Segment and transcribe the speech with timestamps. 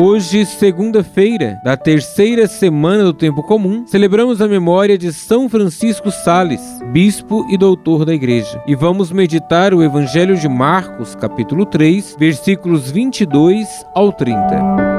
[0.00, 6.60] Hoje, segunda-feira, da terceira semana do tempo comum, celebramos a memória de São Francisco Sales,
[6.92, 8.62] bispo e doutor da Igreja.
[8.64, 14.97] E vamos meditar o Evangelho de Marcos, capítulo 3, versículos 22 ao 30.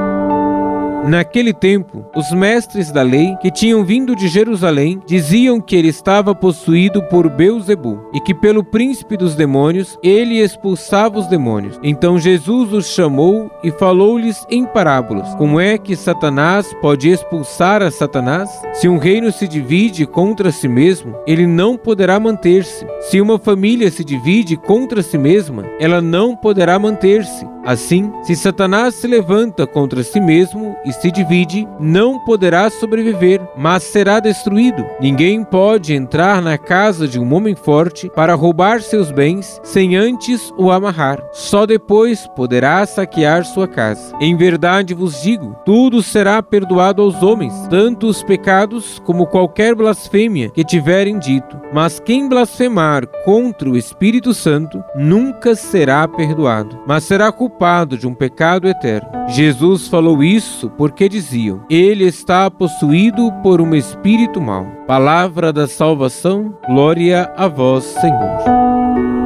[1.04, 6.34] Naquele tempo, os mestres da lei que tinham vindo de Jerusalém diziam que ele estava
[6.34, 11.80] possuído por Beuzebu e que pelo príncipe dos demônios ele expulsava os demônios.
[11.82, 17.90] Então Jesus os chamou e falou-lhes em parábolas: Como é que Satanás pode expulsar a
[17.90, 18.50] Satanás?
[18.74, 22.86] Se um reino se divide contra si mesmo, ele não poderá manter-se.
[23.00, 27.46] Se uma família se divide contra si mesma, ela não poderá manter-se.
[27.64, 33.82] Assim, se Satanás se levanta contra si mesmo e se divide, não poderá sobreviver, mas
[33.82, 34.84] será destruído.
[35.00, 40.52] Ninguém pode entrar na casa de um homem forte para roubar seus bens sem antes
[40.56, 41.22] o amarrar.
[41.32, 44.14] Só depois poderá saquear sua casa.
[44.20, 50.50] Em verdade vos digo: tudo será perdoado aos homens, tanto os pecados como qualquer blasfêmia
[50.50, 51.60] que tiverem dito.
[51.72, 58.08] Mas quem blasfemar contra o Espírito Santo nunca será perdoado, mas será culpado culpado de
[58.08, 59.28] um pecado eterno.
[59.28, 64.64] Jesus falou isso porque diziam: Ele está possuído por um espírito mau.
[64.86, 69.19] Palavra da salvação, glória a vós, Senhor.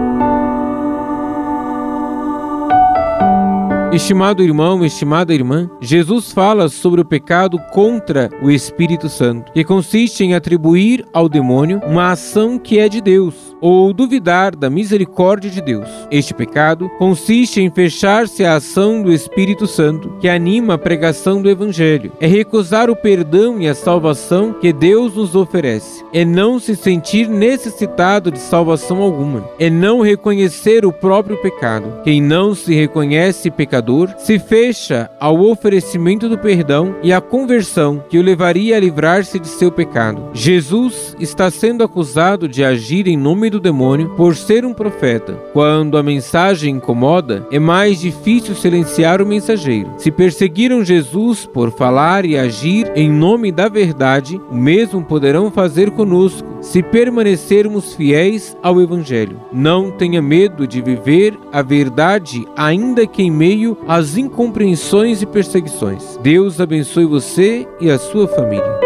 [3.94, 10.24] Estimado irmão, estimada irmã, Jesus fala sobre o pecado contra o Espírito Santo, que consiste
[10.24, 15.62] em atribuir ao demônio uma ação que é de Deus, ou duvidar da misericórdia de
[15.62, 15.88] Deus.
[16.10, 21.48] Este pecado consiste em fechar-se à ação do Espírito Santo, que anima a pregação do
[21.48, 22.10] Evangelho.
[22.20, 26.04] É recusar o perdão e a salvação que Deus nos oferece.
[26.12, 29.48] É não se sentir necessitado de salvação alguma.
[29.56, 32.02] É não reconhecer o próprio pecado.
[32.02, 38.02] Quem não se reconhece pecador, pecador se fecha ao oferecimento do perdão e à conversão
[38.08, 40.30] que o levaria a livrar-se de seu pecado.
[40.32, 45.34] Jesus está sendo acusado de agir em nome do demônio por ser um profeta.
[45.52, 49.92] Quando a mensagem incomoda, é mais difícil silenciar o mensageiro.
[49.98, 55.90] Se perseguiram Jesus por falar e agir em nome da verdade, o mesmo poderão fazer
[55.90, 59.40] conosco se permanecermos fiéis ao Evangelho.
[59.52, 66.18] Não tenha medo de viver a verdade, ainda que em meio às incompreensões e perseguições.
[66.22, 68.83] Deus abençoe você e a sua família.